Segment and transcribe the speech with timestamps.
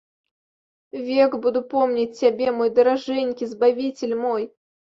[1.09, 4.43] Век буду помніць цябе, мой даражэнькі, збавіцель мой.